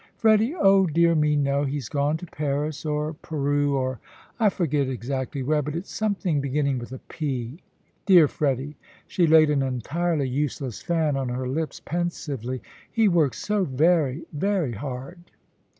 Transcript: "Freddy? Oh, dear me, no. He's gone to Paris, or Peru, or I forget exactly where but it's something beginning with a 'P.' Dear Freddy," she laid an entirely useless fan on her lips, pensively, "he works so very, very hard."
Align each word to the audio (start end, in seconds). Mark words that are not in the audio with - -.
"Freddy? 0.15 0.55
Oh, 0.57 0.87
dear 0.87 1.13
me, 1.13 1.35
no. 1.35 1.63
He's 1.63 1.87
gone 1.87 2.17
to 2.17 2.25
Paris, 2.25 2.87
or 2.87 3.13
Peru, 3.13 3.75
or 3.77 3.99
I 4.39 4.49
forget 4.49 4.89
exactly 4.89 5.43
where 5.43 5.61
but 5.61 5.75
it's 5.75 5.93
something 5.93 6.41
beginning 6.41 6.79
with 6.79 6.91
a 6.91 6.97
'P.' 6.97 7.59
Dear 8.07 8.27
Freddy," 8.27 8.77
she 9.05 9.27
laid 9.27 9.51
an 9.51 9.61
entirely 9.61 10.27
useless 10.27 10.81
fan 10.81 11.15
on 11.15 11.29
her 11.29 11.47
lips, 11.47 11.79
pensively, 11.81 12.63
"he 12.91 13.07
works 13.07 13.37
so 13.43 13.63
very, 13.63 14.25
very 14.33 14.71
hard." 14.73 15.19